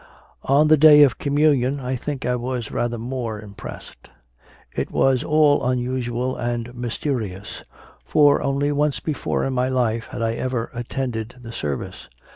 On 0.45 0.67
the 0.67 0.77
day 0.77 1.03
of 1.03 1.19
Communion 1.19 1.79
I 1.79 1.95
think 1.95 2.25
I 2.25 2.35
was 2.35 2.71
rather 2.71 2.97
more 2.97 3.39
impressed. 3.39 4.09
It 4.75 4.89
was 4.89 5.23
all 5.23 5.63
unusual 5.63 6.35
and 6.35 6.69
mysteri 6.73 7.39
ous; 7.39 7.63
for 8.03 8.41
only 8.41 8.71
once 8.71 8.99
before 8.99 9.45
in 9.45 9.53
my 9.53 9.69
life 9.69 10.07
had 10.07 10.23
I 10.23 10.43
even 10.43 10.65
attended 10.73 11.35
the 11.43 11.51
service. 11.53 12.09